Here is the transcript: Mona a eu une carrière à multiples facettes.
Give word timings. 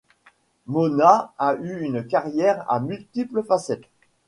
Mona 0.65 1.31
a 1.37 1.53
eu 1.61 1.77
une 1.83 2.03
carrière 2.07 2.65
à 2.67 2.79
multiples 2.79 3.43
facettes. 3.43 3.83